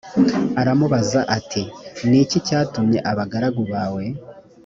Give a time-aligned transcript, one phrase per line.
[0.61, 1.63] aramubaza ati
[2.09, 4.03] ni iki cyatumye abagaragu bawe